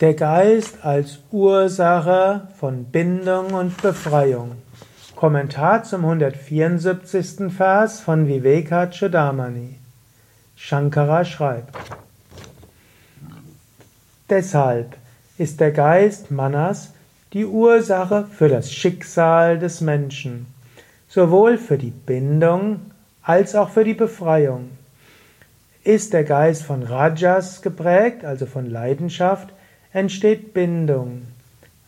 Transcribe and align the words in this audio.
Der 0.00 0.14
Geist 0.14 0.84
als 0.84 1.20
Ursache 1.30 2.48
von 2.58 2.86
Bindung 2.86 3.54
und 3.54 3.80
Befreiung. 3.80 4.56
Kommentar 5.14 5.84
zum 5.84 6.00
174. 6.00 7.52
Vers 7.56 8.00
von 8.00 8.26
Vivekachudamani. 8.26 9.76
Shankara 10.56 11.24
schreibt: 11.24 11.76
Deshalb 14.28 14.96
ist 15.38 15.60
der 15.60 15.70
Geist 15.70 16.32
Manas 16.32 16.92
die 17.32 17.46
Ursache 17.46 18.26
für 18.36 18.48
das 18.48 18.72
Schicksal 18.72 19.60
des 19.60 19.80
Menschen, 19.80 20.46
sowohl 21.06 21.56
für 21.56 21.78
die 21.78 21.92
Bindung 21.92 22.80
als 23.22 23.54
auch 23.54 23.70
für 23.70 23.84
die 23.84 23.94
Befreiung. 23.94 24.70
Ist 25.84 26.12
der 26.12 26.24
Geist 26.24 26.64
von 26.64 26.82
Rajas 26.82 27.62
geprägt, 27.62 28.24
also 28.24 28.46
von 28.46 28.68
Leidenschaft, 28.68 29.53
entsteht 29.94 30.52
Bindung. 30.52 31.22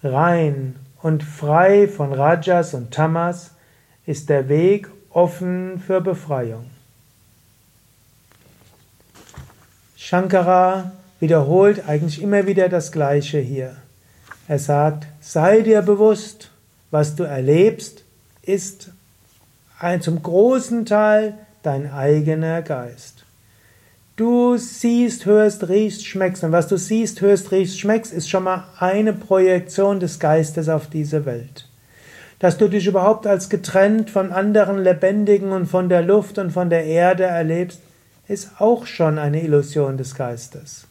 Rein 0.03 0.77
und 1.03 1.23
frei 1.23 1.89
von 1.89 2.15
Rajas 2.15 2.73
und 2.73 2.95
Tamas 2.95 3.51
ist 4.07 4.31
der 4.31 4.49
Weg 4.49 4.89
offen 5.11 5.83
für 5.85 6.01
Befreiung. 6.01 6.71
Shankara 9.97 10.93
wiederholt 11.19 11.89
eigentlich 11.89 12.23
immer 12.23 12.47
wieder 12.47 12.69
das 12.69 12.93
Gleiche 12.93 13.39
hier. 13.39 13.77
Er 14.47 14.61
sagt, 14.61 15.07
sei 15.21 15.63
dir 15.63 15.83
bewusst, 15.83 16.51
was 16.93 17.17
du 17.17 17.25
erlebst, 17.25 18.05
ist 18.43 18.91
ein, 19.81 20.01
zum 20.01 20.23
großen 20.23 20.87
Teil 20.87 21.35
dein 21.65 21.91
eigener 21.91 22.63
Geist. 22.63 23.26
Du 24.17 24.57
siehst, 24.57 25.27
hörst, 25.27 25.69
riechst, 25.69 26.07
schmeckst. 26.07 26.43
Und 26.43 26.51
was 26.51 26.69
du 26.69 26.79
siehst, 26.79 27.21
hörst, 27.21 27.53
riechst, 27.53 27.79
schmeckst, 27.79 28.15
ist 28.15 28.31
schon 28.31 28.45
mal 28.45 28.65
eine 28.79 29.13
Projektion 29.13 30.01
des 30.01 30.19
Geistes 30.19 30.71
auf 30.71 30.87
diese 30.87 31.27
Welt. 31.27 31.69
Dass 32.39 32.57
du 32.57 32.69
dich 32.69 32.87
überhaupt 32.87 33.27
als 33.27 33.51
getrennt 33.51 34.09
von 34.09 34.33
anderen 34.33 34.83
Lebendigen 34.83 35.53
und 35.53 35.67
von 35.67 35.91
der 35.91 36.01
Luft 36.01 36.39
und 36.39 36.51
von 36.51 36.71
der 36.71 36.85
Erde 36.87 37.25
erlebst, 37.25 37.81
ist 38.27 38.53
auch 38.59 38.87
schon 38.87 39.19
eine 39.19 39.43
Illusion 39.43 39.99
des 39.99 40.15
Geistes. 40.15 40.87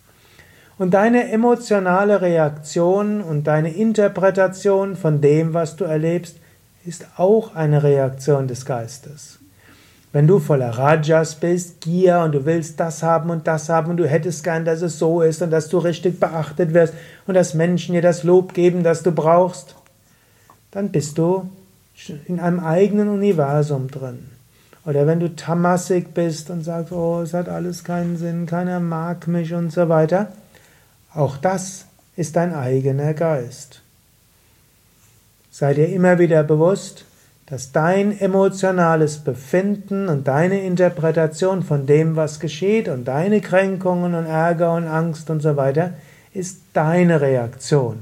Und 0.77 0.93
deine 0.93 1.31
emotionale 1.31 2.21
Reaktion 2.21 3.21
und 3.21 3.47
deine 3.47 3.73
Interpretation 3.73 4.95
von 4.95 5.19
dem, 5.19 5.55
was 5.55 5.75
du 5.77 5.85
erlebst, 5.85 6.37
ist 6.85 7.07
auch 7.17 7.55
eine 7.55 7.81
Reaktion 7.81 8.47
des 8.47 8.65
Geistes. 8.65 9.39
Wenn 10.15 10.27
du 10.27 10.39
voller 10.39 10.69
Rajas 10.69 11.35
bist, 11.35 11.81
Gier 11.81 12.21
und 12.21 12.31
du 12.31 12.45
willst 12.45 12.79
das 12.79 13.03
haben 13.03 13.29
und 13.29 13.47
das 13.47 13.67
haben 13.67 13.91
und 13.91 13.97
du 13.97 14.07
hättest 14.07 14.45
gern, 14.45 14.63
dass 14.63 14.81
es 14.81 14.97
so 14.97 15.21
ist 15.21 15.41
und 15.41 15.51
dass 15.51 15.67
du 15.67 15.77
richtig 15.77 16.21
beachtet 16.21 16.73
wirst 16.73 16.93
und 17.27 17.33
dass 17.33 17.53
Menschen 17.53 17.95
dir 17.95 18.01
das 18.01 18.23
Lob 18.23 18.53
geben, 18.53 18.81
das 18.81 19.03
du 19.03 19.11
brauchst, 19.11 19.75
dann 20.71 20.89
bist 20.93 21.17
du 21.17 21.49
in 22.27 22.39
einem 22.39 22.61
eigenen 22.61 23.09
Universum 23.09 23.91
drin. 23.91 24.27
Oder 24.85 25.05
wenn 25.05 25.19
du 25.19 25.35
tamasig 25.35 26.13
bist 26.13 26.49
und 26.49 26.63
sagst, 26.63 26.93
oh, 26.93 27.19
es 27.19 27.33
hat 27.33 27.49
alles 27.49 27.83
keinen 27.83 28.15
Sinn, 28.15 28.45
keiner 28.45 28.79
mag 28.79 29.27
mich 29.27 29.53
und 29.53 29.73
so 29.73 29.89
weiter, 29.89 30.31
auch 31.13 31.35
das 31.35 31.87
ist 32.15 32.37
dein 32.37 32.55
eigener 32.55 33.13
Geist. 33.15 33.81
Sei 35.51 35.73
dir 35.73 35.89
immer 35.89 36.19
wieder 36.19 36.41
bewusst, 36.43 37.03
dass 37.47 37.71
dein 37.71 38.19
emotionales 38.19 39.19
Befinden 39.19 40.09
und 40.09 40.27
deine 40.27 40.61
Interpretation 40.61 41.61
von 41.61 41.85
dem, 41.85 42.15
was 42.15 42.39
geschieht 42.39 42.89
und 42.89 43.05
deine 43.05 43.39
Kränkungen 43.39 44.15
und 44.15 44.25
Ärger 44.25 44.73
und 44.73 44.87
Angst 44.87 45.29
und 45.29 45.41
so 45.41 45.55
weiter, 45.55 45.93
ist 46.33 46.61
deine 46.73 47.21
Reaktion. 47.21 47.99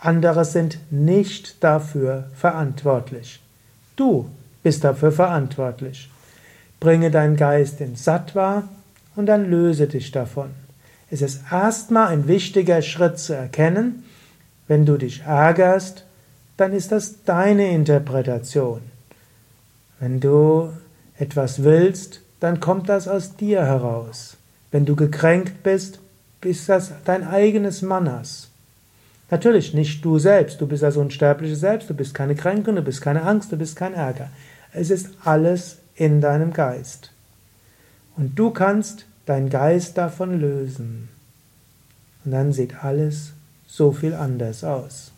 Andere 0.00 0.44
sind 0.44 0.78
nicht 0.90 1.62
dafür 1.62 2.24
verantwortlich. 2.34 3.40
Du 3.96 4.28
bist 4.62 4.82
dafür 4.82 5.12
verantwortlich. 5.12 6.10
Bringe 6.80 7.10
deinen 7.10 7.36
Geist 7.36 7.80
in 7.80 7.96
Sattva 7.96 8.64
und 9.14 9.26
dann 9.26 9.48
löse 9.48 9.86
dich 9.86 10.10
davon. 10.10 10.50
Es 11.10 11.22
ist 11.22 11.42
erstmal 11.50 12.08
ein 12.08 12.26
wichtiger 12.26 12.82
Schritt 12.82 13.18
zu 13.18 13.34
erkennen, 13.34 14.04
wenn 14.68 14.86
du 14.86 14.96
dich 14.96 15.22
ärgerst, 15.22 16.04
dann 16.60 16.74
ist 16.74 16.92
das 16.92 17.24
deine 17.24 17.70
Interpretation. 17.70 18.82
Wenn 19.98 20.20
du 20.20 20.70
etwas 21.16 21.62
willst, 21.62 22.20
dann 22.38 22.60
kommt 22.60 22.90
das 22.90 23.08
aus 23.08 23.36
dir 23.36 23.64
heraus. 23.64 24.36
Wenn 24.70 24.84
du 24.84 24.94
gekränkt 24.94 25.62
bist, 25.62 26.00
ist 26.42 26.68
das 26.68 26.92
dein 27.06 27.26
eigenes 27.26 27.80
Mannas. 27.80 28.50
Natürlich 29.30 29.72
nicht 29.72 30.04
du 30.04 30.18
selbst, 30.18 30.60
du 30.60 30.66
bist 30.66 30.82
das 30.82 30.98
unsterbliche 30.98 31.56
Selbst, 31.56 31.88
du 31.88 31.94
bist 31.94 32.12
keine 32.12 32.34
Kränkung, 32.34 32.76
du 32.76 32.82
bist 32.82 33.00
keine 33.00 33.22
Angst, 33.22 33.50
du 33.52 33.56
bist 33.56 33.76
kein 33.76 33.94
Ärger. 33.94 34.28
Es 34.74 34.90
ist 34.90 35.08
alles 35.24 35.78
in 35.94 36.20
deinem 36.20 36.52
Geist. 36.52 37.10
Und 38.16 38.38
du 38.38 38.50
kannst 38.50 39.06
deinen 39.24 39.48
Geist 39.48 39.96
davon 39.96 40.38
lösen. 40.38 41.08
Und 42.24 42.32
dann 42.32 42.52
sieht 42.52 42.84
alles 42.84 43.32
so 43.66 43.92
viel 43.92 44.12
anders 44.12 44.62
aus. 44.62 45.12